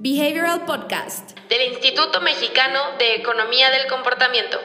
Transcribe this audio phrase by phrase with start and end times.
[0.00, 4.56] Behavioral Podcast del Instituto Mexicano de Economía del Comportamiento.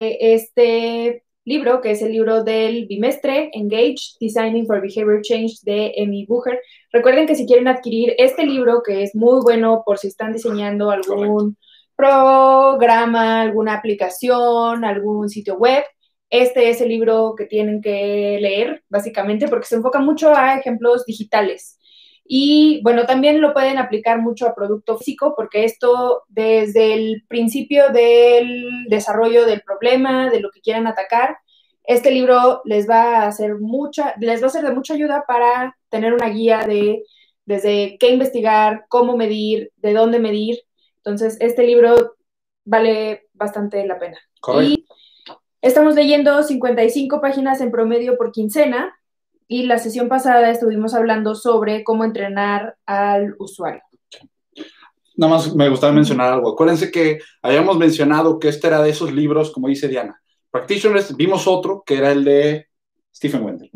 [0.00, 6.26] Este libro, que es el libro del bimestre, Engage, Designing for Behavior Change de Amy
[6.26, 6.58] Bucher.
[6.90, 10.90] Recuerden que si quieren adquirir este libro, que es muy bueno por si están diseñando
[10.90, 11.56] algún
[11.94, 15.84] programa, alguna aplicación, algún sitio web,
[16.30, 21.04] este es el libro que tienen que leer, básicamente, porque se enfoca mucho a ejemplos
[21.06, 21.78] digitales.
[22.24, 27.90] Y bueno, también lo pueden aplicar mucho a producto físico, porque esto desde el principio
[27.90, 31.36] del desarrollo del problema, de lo que quieran atacar,
[31.84, 35.76] este libro les va a hacer mucha, les va a ser de mucha ayuda para
[35.88, 37.04] tener una guía de
[37.44, 40.58] desde qué investigar, cómo medir, de dónde medir.
[40.96, 42.16] Entonces, este libro
[42.64, 44.18] vale bastante la pena.
[44.62, 44.84] Y
[45.62, 48.94] estamos leyendo 55 páginas en promedio por quincena
[49.48, 53.82] y la sesión pasada estuvimos hablando sobre cómo entrenar al usuario.
[55.16, 56.52] Nada más me gustaría mencionar algo.
[56.52, 60.20] Acuérdense que habíamos mencionado que este era de esos libros, como dice Diana.
[60.50, 62.68] Practitioners, vimos otro que era el de
[63.14, 63.70] Stephen Wendell.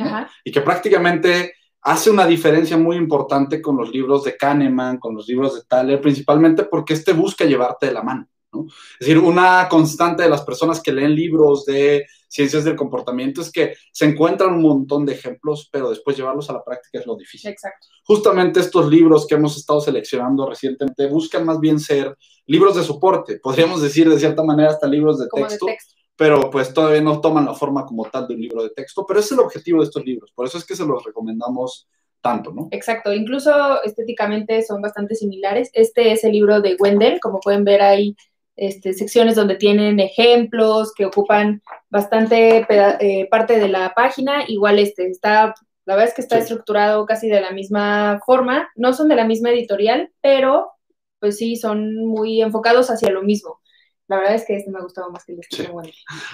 [0.45, 5.27] Y que prácticamente hace una diferencia muy importante con los libros de Kahneman, con los
[5.29, 8.29] libros de Thaler, principalmente porque este busca llevarte de la mano.
[8.53, 13.51] Es decir, una constante de las personas que leen libros de ciencias del comportamiento es
[13.51, 17.17] que se encuentran un montón de ejemplos, pero después llevarlos a la práctica es lo
[17.17, 17.51] difícil.
[17.51, 17.89] Exacto.
[18.05, 23.39] Justamente estos libros que hemos estado seleccionando recientemente buscan más bien ser libros de soporte,
[23.39, 27.21] podríamos decir de cierta manera hasta libros de texto, de texto, pero pues todavía no
[27.21, 29.85] toman la forma como tal de un libro de texto, pero es el objetivo de
[29.85, 31.89] estos libros, por eso es que se los recomendamos
[32.21, 32.69] tanto, ¿no?
[32.71, 35.71] Exacto, incluso estéticamente son bastante similares.
[35.73, 38.15] Este es el libro de Wendell, como pueden ver ahí
[38.61, 44.45] este, secciones donde tienen ejemplos que ocupan bastante eh, parte de la página.
[44.49, 45.55] Igual este está,
[45.87, 48.69] la verdad es que está estructurado casi de la misma forma.
[48.77, 50.73] No son de la misma editorial, pero
[51.19, 53.61] pues sí, son muy enfocados hacia lo mismo.
[54.09, 55.73] La verdad es que este me ha gustado más que el de este.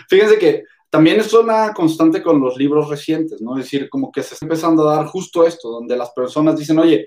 [0.09, 3.57] Fíjense que también es una constante con los libros recientes, ¿no?
[3.57, 6.81] Es decir, como que se está empezando a dar justo esto, donde las personas dicen,
[6.81, 7.07] oye,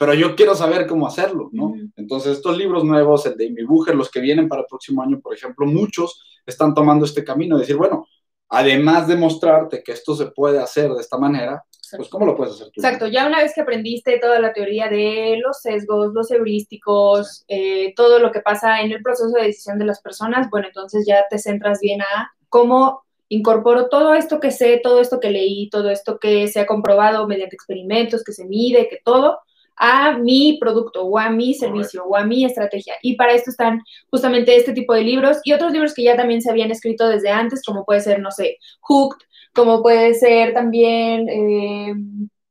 [0.00, 1.74] pero yo quiero saber cómo hacerlo, ¿no?
[1.94, 5.20] Entonces, estos libros nuevos, el de Amy Bucher, los que vienen para el próximo año,
[5.20, 8.06] por ejemplo, muchos están tomando este camino de decir, bueno,
[8.48, 11.62] además de mostrarte que esto se puede hacer de esta manera,
[11.94, 12.80] pues ¿cómo lo puedes hacer tú?
[12.80, 17.92] Exacto, ya una vez que aprendiste toda la teoría de los sesgos, los heurísticos, eh,
[17.94, 21.26] todo lo que pasa en el proceso de decisión de las personas, bueno, entonces ya
[21.28, 25.90] te centras bien a cómo incorporo todo esto que sé, todo esto que leí, todo
[25.90, 29.40] esto que se ha comprobado mediante experimentos, que se mide, que todo,
[29.82, 32.94] a mi producto o a mi servicio o a mi estrategia.
[33.00, 33.80] Y para esto están
[34.10, 37.30] justamente este tipo de libros y otros libros que ya también se habían escrito desde
[37.30, 39.24] antes, como puede ser, no sé, Hooked,
[39.54, 41.94] como puede ser también, eh,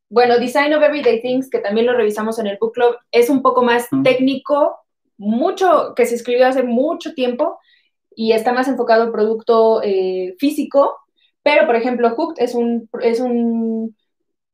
[0.09, 3.43] bueno, Design of Everyday Things, que también lo revisamos en el Book Club, es un
[3.43, 4.79] poco más técnico,
[5.17, 7.59] mucho, que se escribió hace mucho tiempo
[8.15, 10.97] y está más enfocado en producto eh, físico,
[11.43, 13.95] pero por ejemplo, Hooked es un, es un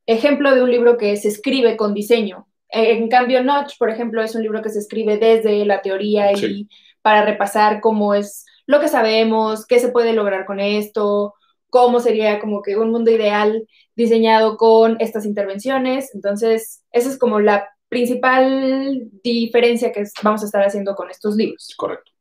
[0.07, 2.47] ejemplo de un libro que se escribe con diseño.
[2.69, 6.67] En cambio, Notch, por ejemplo, es un libro que se escribe desde la teoría y
[7.01, 11.35] para repasar cómo es lo que sabemos, qué se puede lograr con esto,
[11.69, 16.13] cómo sería como que un mundo ideal diseñado con estas intervenciones.
[16.15, 21.73] Entonces, esa es como la principal diferencia que vamos a estar haciendo con estos libros.
[21.77, 22.14] Correcto.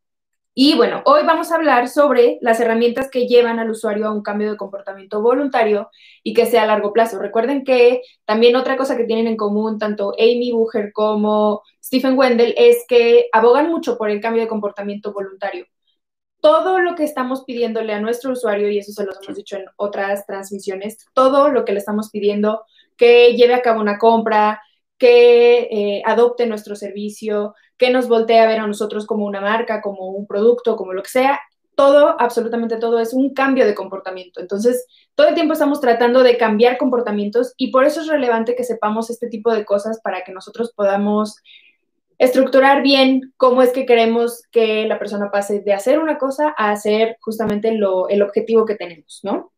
[0.57, 4.23] Y bueno, hoy vamos a hablar sobre las herramientas que llevan al usuario a un
[4.23, 5.91] cambio de comportamiento voluntario
[6.23, 7.19] y que sea a largo plazo.
[7.19, 12.55] Recuerden que también otra cosa que tienen en común tanto Amy Bucher como Stephen Wendell
[12.57, 15.67] es que abogan mucho por el cambio de comportamiento voluntario.
[16.41, 19.65] Todo lo que estamos pidiéndole a nuestro usuario, y eso se los hemos dicho en
[19.77, 22.65] otras transmisiones, todo lo que le estamos pidiendo
[22.97, 24.61] que lleve a cabo una compra,
[25.05, 29.83] que eh, adopte nuestro servicio, que nos voltee a ver a nosotros como una marca,
[29.83, 31.41] como un producto, como lo que sea.
[31.75, 34.41] Todo, absolutamente todo, es un cambio de comportamiento.
[34.41, 38.65] Entonces, todo el tiempo estamos tratando de cambiar comportamientos y por eso es relevante que
[38.65, 41.37] sepamos este tipo de cosas para que nosotros podamos
[42.17, 46.71] estructurar bien cómo es que queremos que la persona pase de hacer una cosa a
[46.71, 49.53] hacer justamente lo, el objetivo que tenemos, ¿no?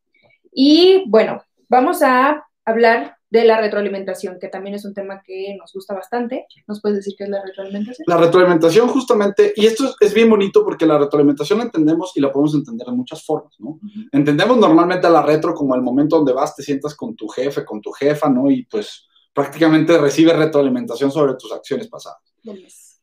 [0.51, 5.73] Y bueno, vamos a hablar de la retroalimentación, que también es un tema que nos
[5.73, 6.47] gusta bastante.
[6.67, 8.05] ¿Nos puedes decir qué es la retroalimentación?
[8.07, 12.33] La retroalimentación justamente, y esto es, bien bonito porque la retroalimentación la entendemos y la
[12.33, 13.81] podemos entender de muchas formas, ¿no?
[14.13, 17.65] Entendemos normalmente a la retro como el momento donde vas, te sientas con tu jefe,
[17.65, 18.51] con tu jefa, ¿no?
[18.51, 22.23] Y pues prácticamente recibes retroalimentación sobre tus acciones pasadas.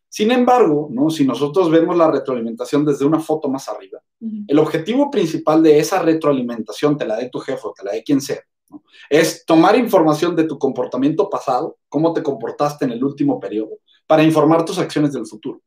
[0.09, 1.09] Sin embargo, ¿no?
[1.09, 3.99] si nosotros vemos la retroalimentación desde una foto más arriba,
[4.47, 8.03] el objetivo principal de esa retroalimentación, te la dé tu jefe o te la dé
[8.03, 8.41] quien sea,
[9.09, 14.23] Es tomar información de tu comportamiento pasado, cómo te comportaste en el último periodo, para
[14.23, 15.61] informar tus acciones del futuro.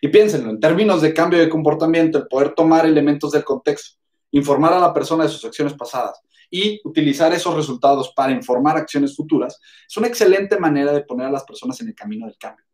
[0.00, 3.98] Y piénsenlo, en términos de cambio de comportamiento, el poder tomar elementos del contexto,
[4.32, 6.20] informar a la persona de sus acciones pasadas
[6.50, 11.30] y utilizar esos resultados para informar acciones futuras, es una excelente manera de poner a
[11.30, 12.64] las personas en el camino del cambio.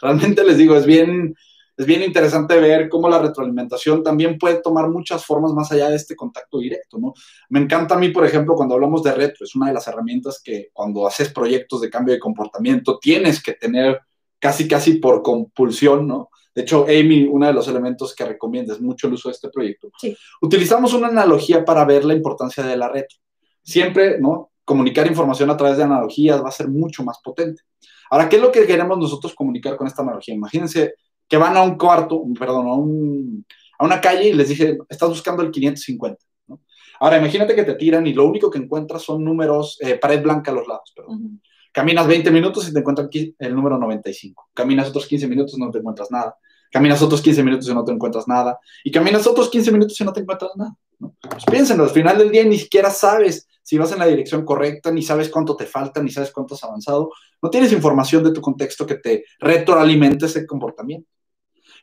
[0.00, 1.34] Realmente les digo, es bien,
[1.76, 5.96] es bien interesante ver cómo la retroalimentación también puede tomar muchas formas más allá de
[5.96, 7.14] este contacto directo, ¿no?
[7.48, 10.40] Me encanta a mí, por ejemplo, cuando hablamos de retro, es una de las herramientas
[10.42, 14.00] que cuando haces proyectos de cambio de comportamiento tienes que tener
[14.38, 16.28] casi, casi por compulsión, ¿no?
[16.54, 19.48] De hecho, Amy, uno de los elementos que recomienda es mucho el uso de este
[19.48, 19.88] proyecto.
[19.98, 20.14] Sí.
[20.42, 23.18] Utilizamos una analogía para ver la importancia de la retro.
[23.62, 24.50] Siempre, ¿no?
[24.64, 27.62] Comunicar información a través de analogías va a ser mucho más potente.
[28.10, 30.34] Ahora, ¿qué es lo que queremos nosotros comunicar con esta analogía?
[30.34, 30.94] Imagínense
[31.32, 33.46] que van a un cuarto, perdón, a, un,
[33.78, 36.22] a una calle y les dije, estás buscando el 550.
[36.48, 36.60] ¿no?
[37.00, 40.50] Ahora, imagínate que te tiran y lo único que encuentras son números, eh, pared blanca
[40.50, 41.40] a los lados, perdón.
[41.72, 43.08] Caminas 20 minutos y te encuentras
[43.38, 44.50] el número 95.
[44.52, 46.36] Caminas otros 15 minutos y no te encuentras nada.
[46.70, 48.60] Caminas otros 15 minutos y no te encuentras nada.
[48.84, 50.76] Y caminas otros 15 minutos y no te encuentras nada.
[50.98, 51.16] ¿no?
[51.30, 54.90] Pues piénsenlo, al final del día ni siquiera sabes si vas en la dirección correcta,
[54.90, 57.10] ni sabes cuánto te falta, ni sabes cuánto has avanzado.
[57.40, 61.08] No tienes información de tu contexto que te retroalimente ese comportamiento.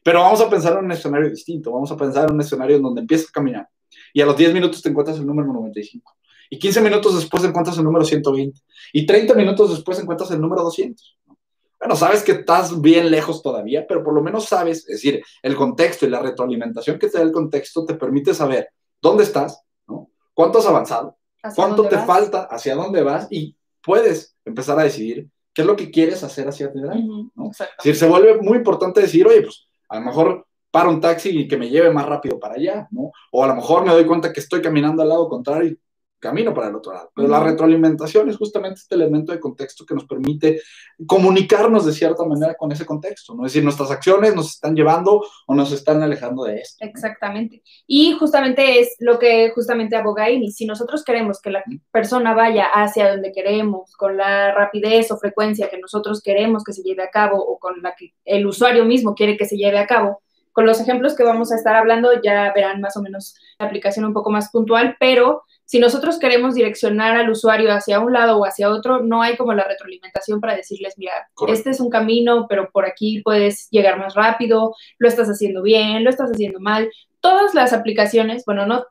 [0.04, 2.84] Pero vamos a pensar en un escenario distinto, vamos a pensar en un escenario en
[2.84, 3.70] donde empiezas a caminar
[4.14, 6.16] y a los 10 minutos te encuentras el número 95.
[6.50, 8.60] Y 15 minutos después encuentras el número 120.
[8.94, 11.18] Y 30 minutos después encuentras el número 200.
[11.80, 15.56] Bueno, sabes que estás bien lejos todavía, pero por lo menos sabes, es decir, el
[15.56, 18.70] contexto y la retroalimentación que te da el contexto te permite saber
[19.02, 20.10] dónde estás, ¿no?
[20.34, 21.18] cuánto has avanzado,
[21.56, 25.90] cuánto te falta, hacia dónde vas y puedes empezar a decidir qué es lo que
[25.90, 27.08] quieres hacer hacia adelante.
[27.34, 27.52] ¿no?
[27.52, 31.30] Es decir, se vuelve muy importante decir, oye, pues a lo mejor para un taxi
[31.30, 33.12] y que me lleve más rápido para allá, ¿no?
[33.32, 35.76] O a lo mejor me doy cuenta que estoy caminando al lado contrario
[36.20, 37.12] camino para el otro lado.
[37.16, 40.62] Pero la retroalimentación es justamente este elemento de contexto que nos permite
[41.08, 43.46] comunicarnos de cierta manera con ese contexto, ¿no?
[43.46, 46.86] Es decir, nuestras acciones nos están llevando o nos están alejando de esto.
[46.86, 47.64] Exactamente.
[47.88, 50.52] Y justamente es lo que justamente aboga Amy.
[50.52, 55.70] Si nosotros queremos que la persona vaya hacia donde queremos, con la rapidez o frecuencia
[55.70, 59.16] que nosotros queremos que se lleve a cabo o con la que el usuario mismo
[59.16, 60.22] quiere que se lleve a cabo,
[60.52, 64.06] con los ejemplos que vamos a estar hablando ya verán más o menos la aplicación
[64.06, 68.44] un poco más puntual, pero si nosotros queremos direccionar al usuario hacia un lado o
[68.44, 72.72] hacia otro, no hay como la retroalimentación para decirles, mira, este es un camino, pero
[72.72, 76.90] por aquí puedes llegar más rápido, lo estás haciendo bien, lo estás haciendo mal.
[77.20, 78.84] Todas las aplicaciones, bueno, no,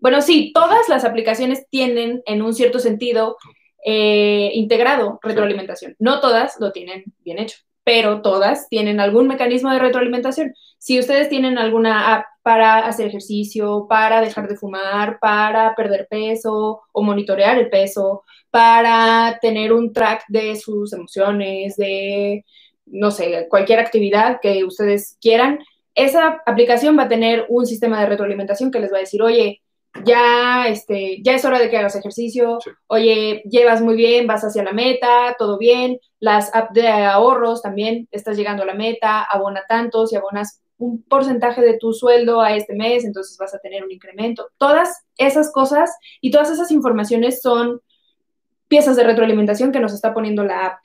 [0.00, 3.36] bueno, sí, todas las aplicaciones tienen en un cierto sentido
[3.84, 5.94] eh, integrado retroalimentación.
[5.98, 10.54] No todas lo tienen bien hecho pero todas tienen algún mecanismo de retroalimentación.
[10.82, 16.82] Si ustedes tienen alguna app para hacer ejercicio, para dejar de fumar, para perder peso
[16.90, 22.44] o monitorear el peso, para tener un track de sus emociones, de,
[22.86, 25.60] no sé, cualquier actividad que ustedes quieran,
[25.94, 29.62] esa aplicación va a tener un sistema de retroalimentación que les va a decir, oye,
[30.04, 32.58] ya, este, ya es hora de que hagas ejercicio,
[32.88, 38.08] oye, llevas muy bien, vas hacia la meta, todo bien, las apps de ahorros también,
[38.10, 42.56] estás llegando a la meta, abona tantos y abonas un porcentaje de tu sueldo a
[42.56, 44.50] este mes, entonces vas a tener un incremento.
[44.58, 47.80] Todas esas cosas y todas esas informaciones son
[48.66, 50.78] piezas de retroalimentación que nos está poniendo la app.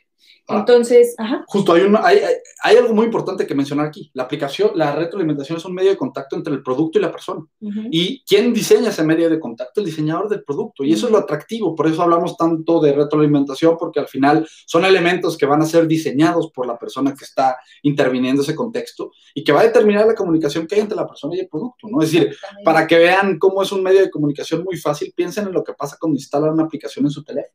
[0.49, 0.59] Ah.
[0.59, 2.19] Entonces, justo hay, hay,
[2.63, 4.09] hay, algo muy importante que mencionar aquí.
[4.13, 7.45] La aplicación, la retroalimentación es un medio de contacto entre el producto y la persona.
[7.91, 9.81] ¿Y quién diseña ese medio de contacto?
[9.81, 10.85] El diseñador del producto.
[10.85, 11.75] Y eso es lo atractivo.
[11.75, 15.85] Por eso hablamos tanto de retroalimentación, porque al final son elementos que van a ser
[15.85, 20.15] diseñados por la persona que está interviniendo ese contexto y que va a determinar la
[20.15, 21.87] comunicación que hay entre la persona y el producto.
[21.89, 22.01] ¿no?
[22.01, 22.33] Es decir,
[22.63, 25.73] para que vean cómo es un medio de comunicación muy fácil, piensen en lo que
[25.73, 27.53] pasa cuando instalan una aplicación en su teléfono.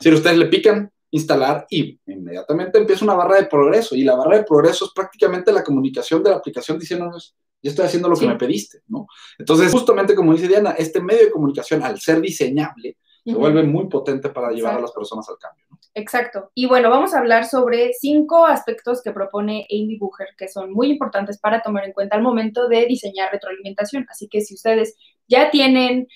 [0.00, 4.38] Si ustedes le pican instalar y inmediatamente empieza una barra de progreso y la barra
[4.38, 8.26] de progreso es prácticamente la comunicación de la aplicación diciéndonos, yo estoy haciendo lo que
[8.26, 9.06] me pediste, ¿no?
[9.38, 13.86] Entonces, justamente como dice Diana, este medio de comunicación, al ser diseñable, se vuelve muy
[13.86, 15.66] potente para llevar a las personas al cambio.
[15.70, 15.78] ¿no?
[15.94, 16.50] Exacto.
[16.54, 20.90] Y bueno, vamos a hablar sobre cinco aspectos que propone Amy Bucher, que son muy
[20.90, 24.06] importantes para tomar en cuenta al momento de diseñar retroalimentación.
[24.08, 24.96] Así que si ustedes
[25.28, 26.08] ya tienen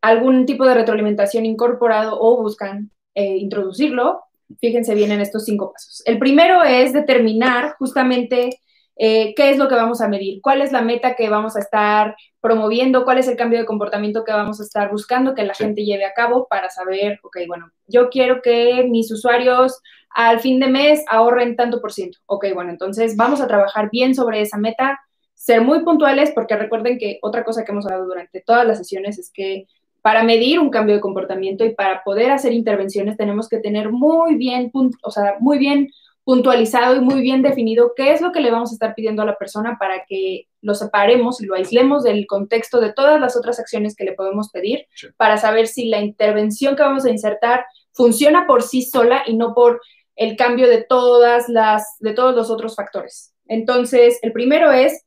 [0.00, 4.22] algún tipo de retroalimentación incorporado o buscan eh, introducirlo,
[4.60, 6.02] fíjense bien en estos cinco pasos.
[6.06, 8.60] El primero es determinar justamente
[8.98, 11.60] eh, qué es lo que vamos a medir, cuál es la meta que vamos a
[11.60, 15.54] estar promoviendo, cuál es el cambio de comportamiento que vamos a estar buscando que la
[15.54, 20.58] gente lleve a cabo para saber, ok, bueno, yo quiero que mis usuarios al fin
[20.60, 22.18] de mes ahorren tanto por ciento.
[22.24, 24.98] Ok, bueno, entonces vamos a trabajar bien sobre esa meta,
[25.34, 29.18] ser muy puntuales, porque recuerden que otra cosa que hemos hablado durante todas las sesiones
[29.18, 29.66] es que
[30.06, 34.36] para medir un cambio de comportamiento y para poder hacer intervenciones tenemos que tener muy
[34.36, 34.70] bien,
[35.02, 35.90] o sea, muy bien
[36.22, 39.26] puntualizado y muy bien definido qué es lo que le vamos a estar pidiendo a
[39.26, 43.58] la persona para que lo separemos y lo aislemos del contexto de todas las otras
[43.58, 44.86] acciones que le podemos pedir
[45.16, 49.54] para saber si la intervención que vamos a insertar funciona por sí sola y no
[49.54, 49.80] por
[50.14, 53.34] el cambio de todas las de todos los otros factores.
[53.48, 55.04] Entonces, el primero es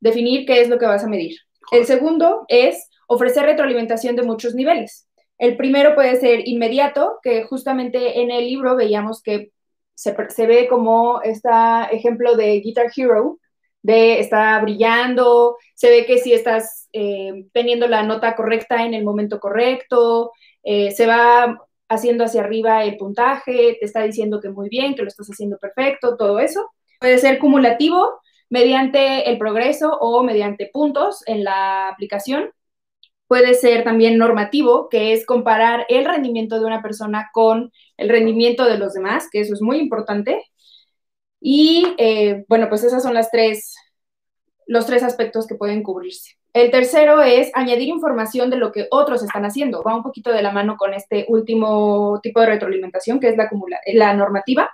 [0.00, 1.36] definir qué es lo que vas a medir.
[1.70, 5.08] El segundo es ofrecer retroalimentación de muchos niveles.
[5.38, 9.50] El primero puede ser inmediato, que justamente en el libro veíamos que
[9.94, 10.14] se,
[10.46, 11.48] ve como este
[11.90, 13.38] ejemplo de Guitar Hero,
[13.82, 19.04] de está brillando, se ve que si estás eh, teniendo la nota correcta en el
[19.04, 24.68] momento correcto, eh, se va haciendo hacia arriba el puntaje, te está diciendo que muy
[24.68, 26.70] bien, que lo estás haciendo perfecto, todo eso.
[27.00, 32.50] Puede ser cumulativo mediante el progreso o mediante puntos en la aplicación.
[33.28, 38.64] Puede ser también normativo, que es comparar el rendimiento de una persona con el rendimiento
[38.64, 40.42] de los demás, que eso es muy importante.
[41.40, 43.76] Y eh, bueno, pues esas son las tres,
[44.66, 46.38] los tres aspectos que pueden cubrirse.
[46.54, 49.82] El tercero es añadir información de lo que otros están haciendo.
[49.82, 53.36] Va un poquito de la mano con este último tipo de retroalimentación, que es
[53.94, 54.70] la, normativa.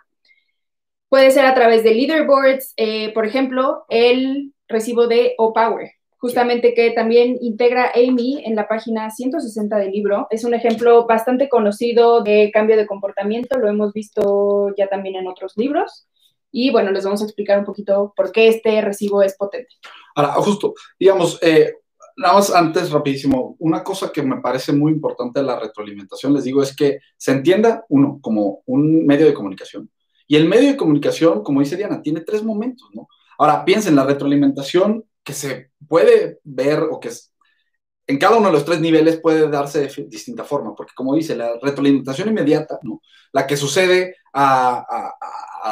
[1.08, 5.90] Puede ser a través de leaderboards, eh, por ejemplo, el recibo de O-Power
[6.24, 10.26] justamente que también integra Amy en la página 160 del libro.
[10.30, 15.26] Es un ejemplo bastante conocido de cambio de comportamiento, lo hemos visto ya también en
[15.26, 16.08] otros libros.
[16.50, 19.74] Y bueno, les vamos a explicar un poquito por qué este recibo es potente.
[20.14, 21.74] Ahora, justo, digamos, eh,
[22.16, 26.44] nada más antes, rapidísimo, una cosa que me parece muy importante de la retroalimentación, les
[26.44, 29.90] digo, es que se entienda, uno, como un medio de comunicación.
[30.26, 33.08] Y el medio de comunicación, como dice Diana, tiene tres momentos, ¿no?
[33.36, 37.10] Ahora, piensen, la retroalimentación que se puede ver o que
[38.06, 41.34] en cada uno de los tres niveles puede darse de distinta forma, porque como dice,
[41.34, 43.00] la retroalimentación inmediata, ¿no?
[43.32, 45.14] la que sucede a,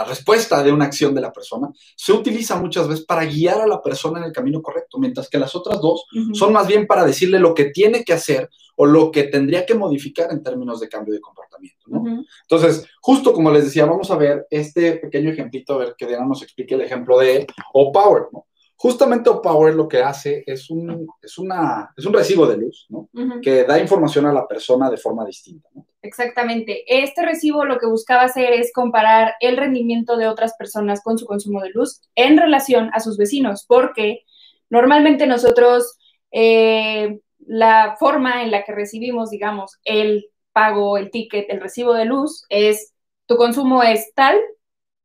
[0.07, 3.83] respuesta de una acción de la persona, se utiliza muchas veces para guiar a la
[3.83, 7.39] persona en el camino correcto, mientras que las otras dos son más bien para decirle
[7.39, 11.13] lo que tiene que hacer o lo que tendría que modificar en términos de cambio
[11.13, 11.85] de comportamiento.
[11.89, 12.25] ¿no?
[12.41, 16.25] Entonces, justo como les decía, vamos a ver este pequeño ejemplito, a ver que Diana
[16.25, 18.29] nos explique el ejemplo de O-Power.
[18.33, 18.47] ¿no?
[18.83, 23.09] Justamente Power lo que hace es un, es una, es un recibo de luz, ¿no?
[23.41, 25.87] Que da información a la persona de forma distinta, ¿no?
[26.03, 26.83] Exactamente.
[26.89, 31.27] Este recibo lo que buscaba hacer es comparar el rendimiento de otras personas con su
[31.27, 34.25] consumo de luz en relación a sus vecinos, porque
[34.69, 35.97] normalmente nosotros
[36.33, 42.07] eh, la forma en la que recibimos, digamos, el pago, el ticket, el recibo de
[42.07, 42.93] luz es
[43.27, 44.41] tu consumo es tal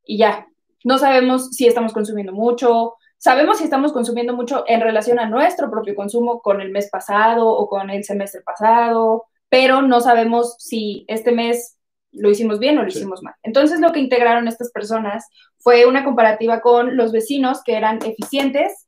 [0.03, 0.47] y ya.
[0.83, 5.69] No sabemos si estamos consumiendo mucho, Sabemos si estamos consumiendo mucho en relación a nuestro
[5.71, 11.05] propio consumo con el mes pasado o con el semestre pasado, pero no sabemos si
[11.07, 11.77] este mes
[12.11, 13.35] lo hicimos bien o lo hicimos mal.
[13.43, 18.87] Entonces lo que integraron estas personas fue una comparativa con los vecinos que eran eficientes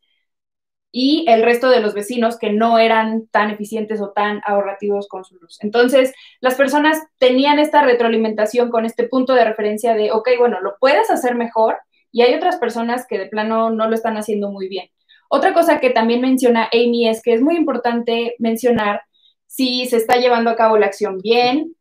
[0.92, 5.24] y el resto de los vecinos que no eran tan eficientes o tan ahorrativos con
[5.24, 5.58] su luz.
[5.62, 10.78] Entonces, las personas tenían esta retroalimentación con este punto de referencia de, ok, bueno, lo
[10.80, 11.78] puedes hacer mejor,
[12.12, 14.90] y hay otras personas que de plano no lo están haciendo muy bien.
[15.30, 19.04] Otra cosa que también menciona Amy es que es muy importante mencionar
[19.46, 21.76] si se está llevando a cabo la acción bien,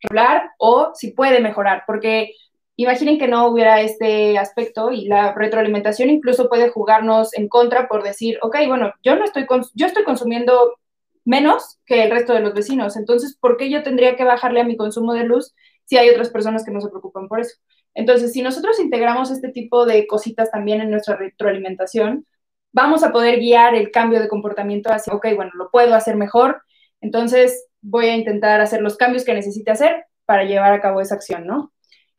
[0.00, 2.32] regular o si puede mejorar, porque
[2.76, 8.02] imaginen que no hubiera este aspecto y la retroalimentación incluso puede jugarnos en contra por
[8.04, 10.76] decir, ok, bueno, yo no estoy, yo estoy consumiendo
[11.24, 14.64] menos que el resto de los vecinos, entonces, ¿por qué yo tendría que bajarle a
[14.64, 15.54] mi consumo de luz
[15.84, 17.56] si hay otras personas que no se preocupan por eso?
[17.98, 22.24] Entonces, si nosotros integramos este tipo de cositas también en nuestra retroalimentación,
[22.70, 26.62] vamos a poder guiar el cambio de comportamiento hacia, ok, bueno, lo puedo hacer mejor,
[27.00, 31.16] entonces voy a intentar hacer los cambios que necesite hacer para llevar a cabo esa
[31.16, 31.72] acción, ¿no?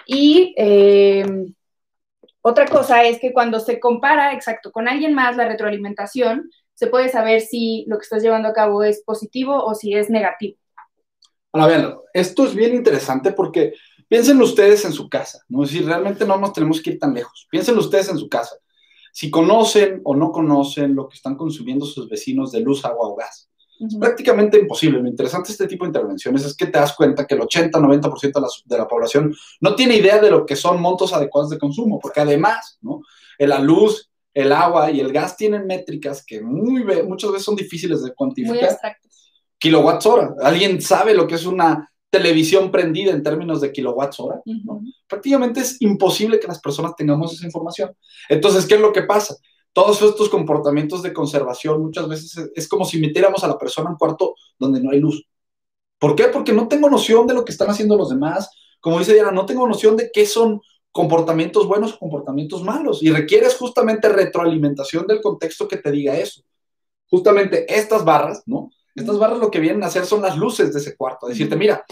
[0.05, 1.25] Y eh,
[2.41, 7.07] otra cosa es que cuando se compara, exacto, con alguien más la retroalimentación, se puede
[7.07, 10.57] saber si lo que estás llevando a cabo es positivo o si es negativo.
[11.53, 13.75] Ahora, vean, esto es bien interesante porque
[14.09, 15.63] Piensen ustedes en su casa, ¿no?
[15.63, 17.47] Es decir, realmente no nos tenemos que ir tan lejos.
[17.49, 18.55] Piensen ustedes en su casa.
[19.13, 23.15] Si conocen o no conocen lo que están consumiendo sus vecinos de luz, agua o
[23.15, 23.49] gas.
[23.79, 24.99] Es prácticamente imposible.
[24.99, 28.33] Lo interesante de este tipo de intervenciones es que te das cuenta que el 80-90%
[28.33, 31.59] de la, de la población no tiene idea de lo que son montos adecuados de
[31.59, 33.01] consumo, porque además, ¿no?
[33.37, 38.03] La luz, el agua y el gas tienen métricas que muy, muchas veces son difíciles
[38.03, 38.77] de cuantificar.
[38.83, 38.91] Muy.
[39.59, 40.35] Kilowatts hora.
[40.41, 44.41] ¿Alguien sabe lo que es una televisión prendida en términos de kilowatts hora.
[45.07, 47.95] Prácticamente es imposible que las personas tengamos esa información.
[48.27, 49.35] Entonces, ¿qué es lo que pasa?
[49.73, 53.93] Todos estos comportamientos de conservación muchas veces es, como si metiéramos a la persona en
[53.93, 55.23] un cuarto donde no hay luz.
[55.99, 56.25] ¿Por qué?
[56.25, 58.49] Porque no tengo noción de lo que están haciendo los demás.
[58.79, 60.61] Como dice Diana, no tengo noción de qué son
[60.91, 63.03] comportamientos buenos o comportamientos malos.
[63.03, 66.41] Y requieres justamente retroalimentación del contexto que te diga eso.
[67.07, 68.71] Justamente estas barras, ¿no?
[68.99, 71.27] Estas barras lo que vienen a hacer son las luces de ese cuarto.
[71.27, 71.83] Decirte, mira,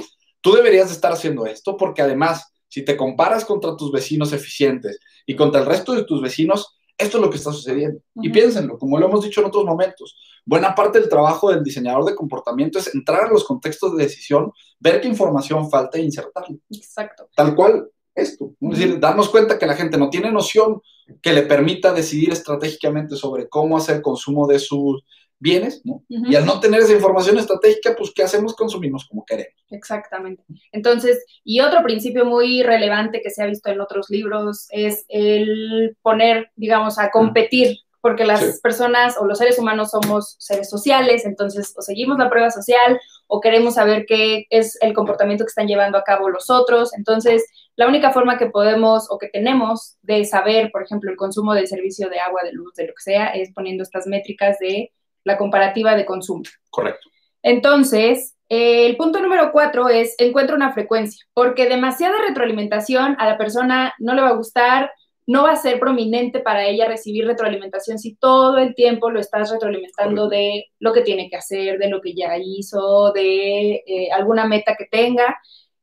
[0.42, 5.36] tú deberías estar haciendo esto porque además, si te comparas contra tus vecinos eficientes y
[5.36, 8.00] contra el resto de tus vecinos, esto es lo que está sucediendo.
[8.16, 12.06] Y piénsenlo, como lo hemos dicho en otros momentos, buena parte del trabajo del diseñador
[12.06, 16.58] de comportamiento es entrar a los contextos de decisión, ver qué información falta e insertarla.
[16.72, 17.30] Exacto.
[17.36, 18.54] Tal cual esto.
[18.60, 20.82] Es decir, darnos cuenta que la gente no tiene noción
[21.22, 25.04] que le permita decidir estratégicamente sobre cómo hacer consumo de sus
[25.40, 26.04] bienes, ¿no?
[26.10, 28.56] Y al no tener esa información estratégica, pues, ¿qué hacemos?
[28.56, 29.54] Consumimos como queremos.
[29.70, 30.44] Exactamente.
[30.72, 35.96] Entonces, y otro principio muy relevante que se ha visto en otros libros es el
[36.02, 41.74] poner, digamos, a competir, porque las personas o los seres humanos somos seres sociales, entonces
[41.76, 45.98] o seguimos la prueba social o queremos saber qué es el comportamiento que están llevando
[45.98, 46.94] a cabo los otros.
[46.96, 51.54] Entonces, la única forma que podemos o que tenemos de saber, por ejemplo, el consumo
[51.54, 54.94] del servicio de agua, de luz, de lo que sea, es poniendo estas métricas de
[55.28, 56.44] la comparativa de consumo.
[56.70, 57.10] Correcto.
[57.44, 63.94] Entonces, el punto número cuatro es encuentra una frecuencia, porque demasiada retroalimentación a la persona
[64.00, 64.92] no le va a gustar,
[65.28, 69.52] no va a ser prominente para ella recibir retroalimentación si todo el tiempo lo estás
[69.52, 74.46] retroalimentando de lo que tiene que hacer, de lo que ya hizo, de eh, alguna
[74.46, 75.38] meta que tenga.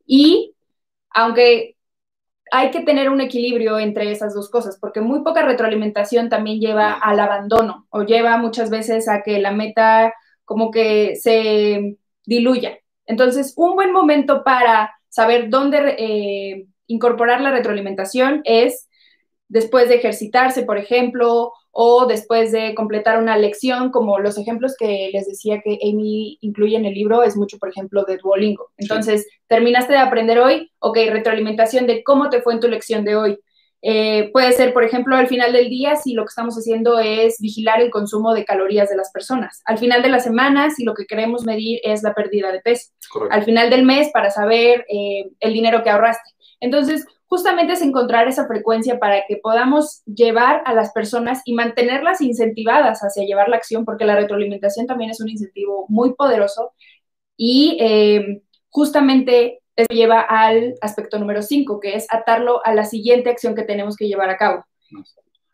[0.06, 0.54] Y
[1.10, 1.73] aunque
[2.50, 6.92] hay que tener un equilibrio entre esas dos cosas, porque muy poca retroalimentación también lleva
[6.92, 11.96] al abandono o lleva muchas veces a que la meta como que se
[12.26, 12.78] diluya.
[13.06, 18.88] Entonces, un buen momento para saber dónde eh, incorporar la retroalimentación es
[19.48, 25.10] después de ejercitarse, por ejemplo, o después de completar una lección, como los ejemplos que
[25.12, 28.70] les decía que Amy incluye en el libro, es mucho, por ejemplo, de Duolingo.
[28.76, 33.16] Entonces, terminaste de aprender hoy, ok, retroalimentación de cómo te fue en tu lección de
[33.16, 33.38] hoy.
[33.86, 37.38] Eh, puede ser, por ejemplo, al final del día, si lo que estamos haciendo es
[37.38, 39.60] vigilar el consumo de calorías de las personas.
[39.66, 42.92] Al final de la semana, si lo que queremos medir es la pérdida de peso.
[43.30, 46.30] Al final del mes, para saber eh, el dinero que ahorraste.
[46.60, 52.22] Entonces, justamente es encontrar esa frecuencia para que podamos llevar a las personas y mantenerlas
[52.22, 56.72] incentivadas hacia llevar la acción, porque la retroalimentación también es un incentivo muy poderoso
[57.36, 63.30] y eh, justamente eso lleva al aspecto número 5, que es atarlo a la siguiente
[63.30, 64.64] acción que tenemos que llevar a cabo.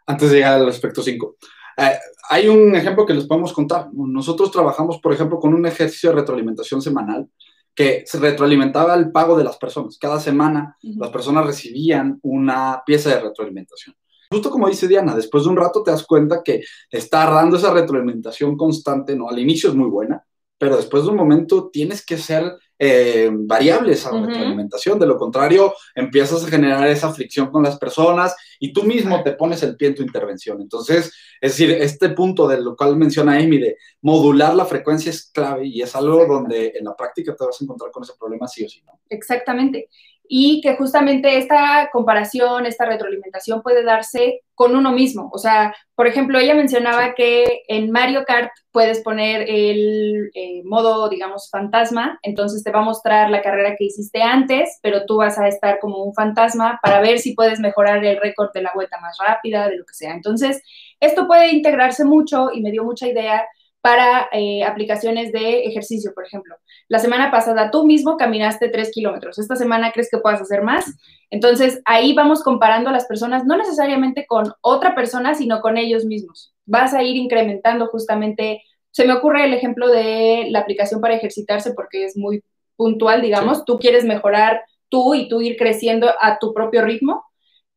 [0.07, 1.37] Antes de llegar al aspecto 5,
[1.79, 3.89] eh, hay un ejemplo que les podemos contar.
[3.93, 7.29] Nosotros trabajamos, por ejemplo, con un ejercicio de retroalimentación semanal
[7.75, 9.97] que se retroalimentaba el pago de las personas.
[9.99, 13.95] Cada semana las personas recibían una pieza de retroalimentación.
[14.31, 17.73] Justo como dice Diana, después de un rato te das cuenta que está dando esa
[17.73, 19.29] retroalimentación constante, ¿no?
[19.29, 20.25] Al inicio es muy buena,
[20.61, 24.99] pero después de un momento tienes que ser eh, variables a la retroalimentación.
[24.99, 29.33] De lo contrario, empiezas a generar esa fricción con las personas y tú mismo te
[29.33, 30.61] pones el pie en tu intervención.
[30.61, 35.31] Entonces, es decir, este punto del lo cual menciona Amy de modular la frecuencia es
[35.33, 38.47] clave y es algo donde en la práctica te vas a encontrar con ese problema
[38.47, 38.83] sí o sí.
[38.85, 39.01] ¿no?
[39.09, 39.89] Exactamente
[40.33, 45.29] y que justamente esta comparación, esta retroalimentación puede darse con uno mismo.
[45.33, 51.09] O sea, por ejemplo, ella mencionaba que en Mario Kart puedes poner el eh, modo,
[51.09, 55.37] digamos, fantasma, entonces te va a mostrar la carrera que hiciste antes, pero tú vas
[55.37, 59.01] a estar como un fantasma para ver si puedes mejorar el récord de la vuelta
[59.01, 60.13] más rápida, de lo que sea.
[60.15, 60.63] Entonces,
[61.01, 63.45] esto puede integrarse mucho y me dio mucha idea
[63.81, 66.57] para eh, aplicaciones de ejercicio, por ejemplo.
[66.89, 69.39] La semana pasada tú mismo caminaste tres kilómetros.
[69.39, 70.85] Esta semana crees que puedas hacer más.
[71.31, 76.05] Entonces ahí vamos comparando a las personas, no necesariamente con otra persona, sino con ellos
[76.05, 76.55] mismos.
[76.67, 78.63] Vas a ir incrementando justamente.
[78.91, 82.43] Se me ocurre el ejemplo de la aplicación para ejercitarse porque es muy
[82.77, 83.65] puntual, digamos.
[83.65, 87.25] Tú quieres mejorar tú y tú ir creciendo a tu propio ritmo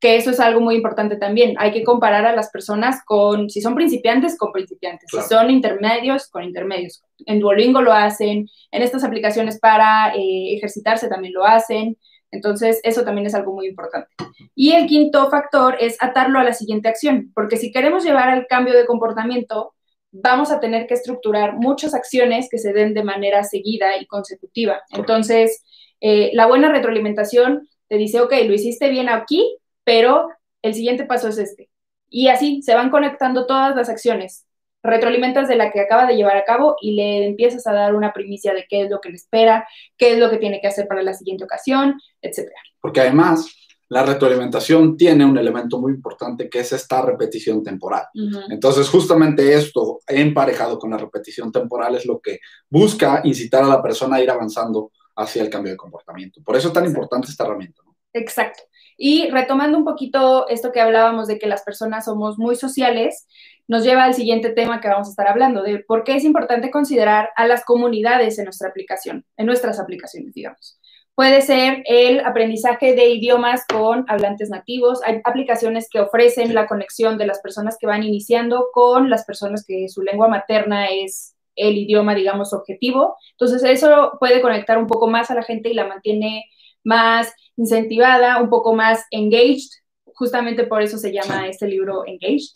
[0.04, 1.56] que eso es algo muy importante también.
[1.58, 6.28] Hay que comparar a las personas con, si son principiantes, con principiantes, si son intermedios,
[6.28, 7.02] con intermedios.
[7.26, 11.98] En Duolingo lo hacen, en estas aplicaciones para eh, ejercitarse también lo hacen.
[12.32, 14.10] Entonces, eso también es algo muy importante.
[14.54, 18.46] Y el quinto factor es atarlo a la siguiente acción, porque si queremos llevar al
[18.48, 19.74] cambio de comportamiento,
[20.12, 24.82] vamos a tener que estructurar muchas acciones que se den de manera seguida y consecutiva.
[24.90, 25.64] Entonces,
[26.02, 30.30] eh, la buena retroalimentación te dice, ok, lo hiciste bien aquí, pero
[30.62, 31.70] el siguiente paso es este.
[32.10, 34.46] Y así se van conectando todas las acciones.
[34.84, 38.14] Retroalimentas de la que acaba de llevar a cabo y le empiezas a dar una
[38.14, 39.68] primicia de qué es lo que le espera,
[39.98, 42.50] qué es lo que tiene que hacer para la siguiente ocasión, etc.
[42.82, 43.48] Porque además,
[43.90, 48.06] la retroalimentación tiene un elemento muy importante que es esta repetición temporal.
[48.50, 53.82] Entonces, justamente esto, emparejado con la repetición temporal, es lo que busca incitar a la
[53.82, 56.42] persona a ir avanzando hacia el cambio de comportamiento.
[56.44, 57.84] Por eso es tan importante esta herramienta.
[58.14, 58.64] Exacto.
[58.98, 63.28] Y retomando un poquito esto que hablábamos de que las personas somos muy sociales,
[63.68, 66.72] nos lleva al siguiente tema que vamos a estar hablando, de por qué es importante
[66.72, 70.80] considerar a las comunidades en nuestra aplicación, en nuestras aplicaciones, digamos.
[71.16, 75.00] Puede ser el aprendizaje de idiomas con hablantes nativos.
[75.06, 79.64] Hay aplicaciones que ofrecen la conexión de las personas que van iniciando con las personas
[79.66, 83.16] que su lengua materna es el idioma, digamos, objetivo.
[83.34, 86.46] Entonces, eso puede conectar un poco más a la gente y la mantiene
[86.84, 89.70] más incentivada, un poco más engaged.
[90.16, 92.56] Justamente por eso se llama este libro Engaged.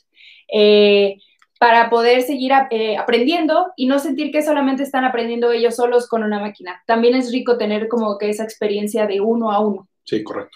[0.52, 1.18] Eh,
[1.60, 6.24] para poder seguir eh, aprendiendo y no sentir que solamente están aprendiendo ellos solos con
[6.24, 6.84] una máquina.
[6.86, 9.90] También es rico tener como que esa experiencia de uno a uno.
[10.04, 10.56] Sí, correcto.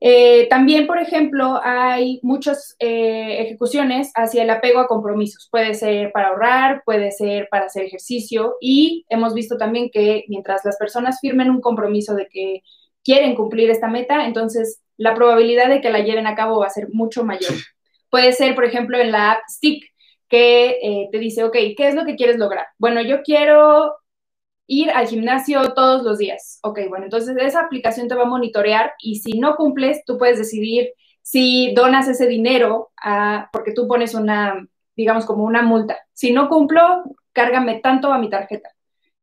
[0.00, 5.48] Eh, también, por ejemplo, hay muchas ejecuciones hacia el apego a compromisos.
[5.50, 10.64] Puede ser para ahorrar, puede ser para hacer ejercicio y hemos visto también que mientras
[10.64, 12.62] las personas firmen un compromiso de que
[13.08, 16.70] quieren cumplir esta meta, entonces la probabilidad de que la lleven a cabo va a
[16.70, 17.54] ser mucho mayor.
[18.10, 19.82] Puede ser, por ejemplo, en la app Stick,
[20.28, 22.66] que eh, te dice, ok, ¿qué es lo que quieres lograr?
[22.76, 23.94] Bueno, yo quiero
[24.66, 26.58] ir al gimnasio todos los días.
[26.62, 30.36] Ok, bueno, entonces esa aplicación te va a monitorear y si no cumples, tú puedes
[30.36, 30.90] decidir
[31.22, 35.96] si donas ese dinero a, porque tú pones una, digamos, como una multa.
[36.12, 38.68] Si no cumplo, cárgame tanto a mi tarjeta.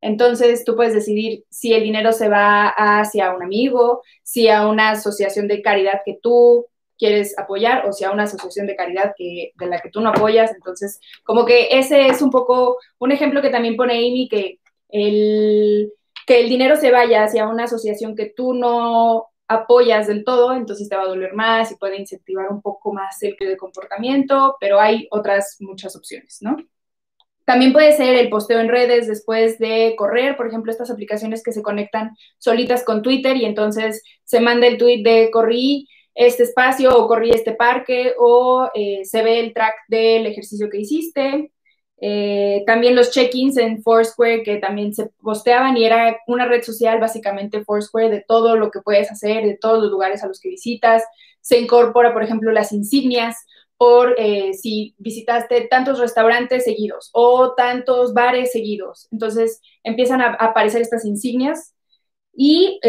[0.06, 4.92] Entonces tú puedes decidir si el dinero se va hacia un amigo, si a una
[4.92, 9.52] asociación de caridad que tú quieres apoyar o si a una asociación de caridad que,
[9.56, 10.52] de la que tú no apoyas.
[10.54, 15.92] Entonces, como que ese es un poco un ejemplo que también pone Amy, que el,
[16.28, 20.88] que el dinero se vaya hacia una asociación que tú no apoyas del todo, entonces
[20.88, 25.08] te va a doler más y puede incentivar un poco más el comportamiento, pero hay
[25.10, 26.58] otras muchas opciones, ¿no?
[27.46, 31.52] También puede ser el posteo en redes después de correr, por ejemplo, estas aplicaciones que
[31.52, 36.98] se conectan solitas con Twitter y entonces se manda el tweet de corrí este espacio
[36.98, 41.52] o corrí este parque o eh, se ve el track del ejercicio que hiciste.
[42.02, 47.00] Eh, también los check-ins en Foursquare que también se posteaban y era una red social
[47.00, 50.50] básicamente Foursquare de todo lo que puedes hacer, de todos los lugares a los que
[50.50, 51.04] visitas.
[51.42, 53.38] Se incorpora, por ejemplo, las insignias
[53.78, 59.08] por eh, si visitaste tantos restaurantes seguidos o tantos bares seguidos.
[59.12, 61.74] Entonces empiezan a, aparecer estas insignias
[62.34, 62.80] y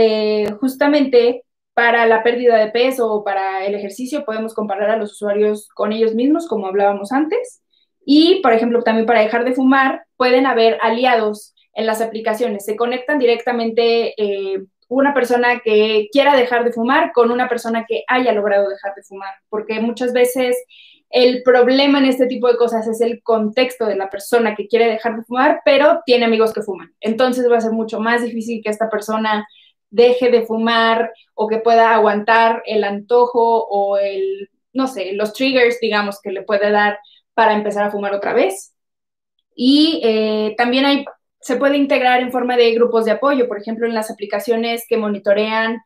[0.60, 1.44] justamente
[1.76, 5.92] para la pérdida de peso o para el ejercicio podemos comparar a los usuarios con
[5.92, 7.62] ellos mismos, como hablábamos antes.
[8.02, 12.64] Y, por ejemplo, también para dejar de fumar, pueden haber aliados en las aplicaciones.
[12.64, 18.04] Se conectan directamente eh, una persona que quiera dejar de fumar con una persona que
[18.08, 20.56] haya logrado dejar de fumar, porque muchas veces
[21.10, 24.86] el problema en este tipo de cosas es el contexto de la persona que quiere
[24.86, 26.92] dejar de fumar, pero tiene amigos que fuman.
[27.00, 29.46] Entonces va a ser mucho más difícil que esta persona
[29.90, 35.78] deje de fumar o que pueda aguantar el antojo o el, no sé, los triggers,
[35.80, 36.98] digamos, que le puede dar
[37.34, 38.74] para empezar a fumar otra vez.
[39.54, 41.04] Y eh, también hay,
[41.46, 44.96] se puede integrar en forma de grupos de apoyo, por ejemplo, en las aplicaciones que
[44.96, 45.80] monitorean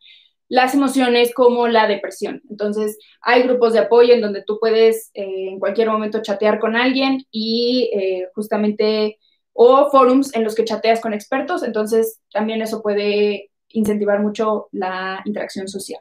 [0.49, 2.41] las emociones como la depresión.
[2.49, 6.77] Entonces, hay grupos de apoyo en donde tú puedes eh, en cualquier momento chatear con
[6.77, 9.19] alguien y eh, justamente,
[9.53, 15.21] o forums en los que chateas con expertos, entonces también eso puede incentivar mucho la
[15.27, 16.01] interacción social.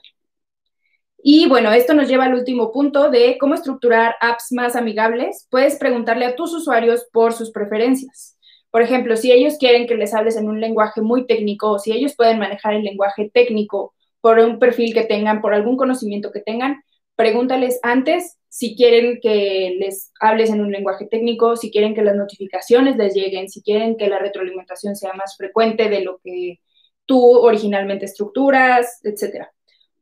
[1.22, 5.48] Y bueno, esto nos lleva al último punto de cómo estructurar apps más amigables.
[5.52, 8.39] Puedes preguntarle a tus usuarios por sus preferencias.
[8.72, 12.16] Por ejemplo, si ellos quieren que les hables en un lenguaje muy técnico, si ellos
[12.16, 16.84] pueden manejar el lenguaje técnico por un perfil que tengan, por algún conocimiento que tengan,
[17.16, 22.16] pregúntales antes si quieren que les hables en un lenguaje técnico, si quieren que las
[22.16, 26.60] notificaciones les lleguen, si quieren que la retroalimentación sea más frecuente de lo que
[27.06, 29.52] tú originalmente estructuras, etcétera.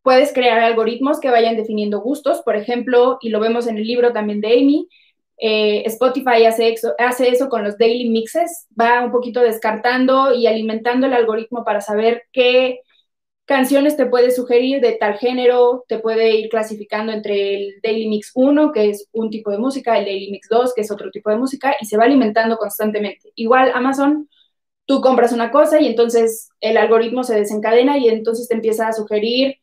[0.02, 4.14] Puedes crear algoritmos que vayan definiendo gustos, por ejemplo, y lo vemos en el libro
[4.14, 4.88] también de Amy,
[5.38, 10.48] eh, Spotify hace eso, hace eso con los daily mixes, va un poquito descartando y
[10.48, 12.82] alimentando el algoritmo para saber qué
[13.46, 18.32] canciones te puede sugerir de tal género, te puede ir clasificando entre el Daily Mix
[18.36, 21.30] 1, que es un tipo de música, el Daily Mix 2, que es otro tipo
[21.30, 23.32] de música, y se va alimentando constantemente.
[23.36, 24.28] Igual Amazon
[24.86, 28.94] tú compras una cosa y entonces el algoritmo se desencadena y entonces te empieza a
[28.94, 29.58] sugerir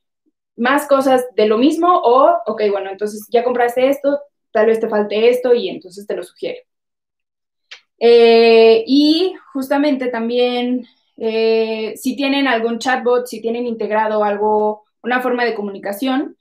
[0.57, 4.21] más cosas de lo mismo o, ok, bueno, entonces ya compraste esto,
[4.55, 6.67] tal vez te falte esto y entonces te lo sugiere.
[7.99, 10.87] Eh, y justamente también,
[11.17, 16.37] eh, si tienen algún chatbot, si tienen integrado algo, una forma de comunicación,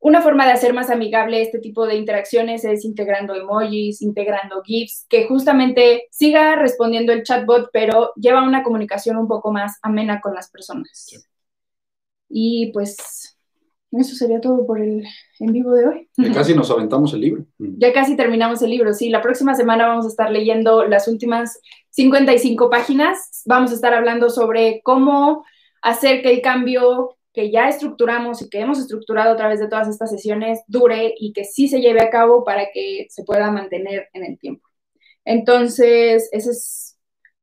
[0.00, 5.06] Una forma de hacer más amigable este tipo de interacciones es integrando emojis, integrando GIFs,
[5.08, 10.34] que justamente siga respondiendo el chatbot, pero lleva una comunicación un poco más amena con
[10.34, 11.08] las personas.
[12.28, 13.35] Y pues
[13.98, 15.04] eso sería todo por el
[15.38, 16.08] en vivo de hoy.
[16.16, 17.44] Ya casi nos aventamos el libro.
[17.58, 19.08] Ya casi terminamos el libro, sí.
[19.08, 23.42] La próxima semana vamos a estar leyendo las últimas 55 páginas.
[23.46, 25.44] Vamos a estar hablando sobre cómo
[25.82, 29.88] hacer que el cambio que ya estructuramos y que hemos estructurado a través de todas
[29.88, 34.08] estas sesiones dure y que sí se lleve a cabo para que se pueda mantener
[34.14, 34.66] en el tiempo.
[35.24, 36.98] Entonces, ese es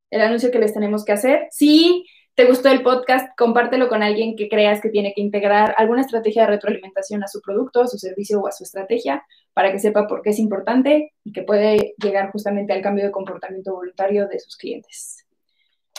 [0.10, 1.48] el anuncio que les tenemos que hacer.
[1.52, 6.02] Si te gustó el podcast, compártelo con alguien que creas que tiene que integrar alguna
[6.02, 9.78] estrategia de retroalimentación a su producto, a su servicio o a su estrategia para que
[9.78, 14.28] sepa por qué es importante y que puede llegar justamente al cambio de comportamiento voluntario
[14.28, 15.28] de sus clientes.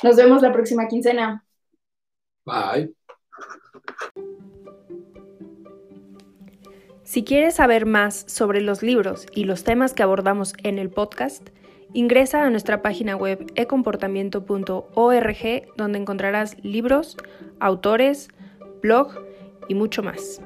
[0.03, 1.45] Nos vemos la próxima quincena.
[2.45, 2.93] Bye.
[7.05, 11.51] Si quieres saber más sobre los libros y los temas que abordamos en el podcast,
[11.95, 17.17] ingresa a nuestra página web ecomportamiento.org donde encontrarás libros,
[17.61, 18.29] autores,
[18.83, 19.15] blog
[19.69, 20.43] y mucho más.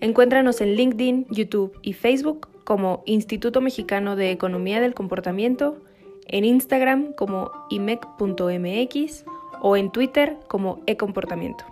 [0.00, 5.78] Encuéntranos en LinkedIn, YouTube y Facebook como Instituto Mexicano de Economía del Comportamiento,
[6.26, 9.24] en Instagram como imec.mx
[9.60, 11.64] o en Twitter como ecomportamiento.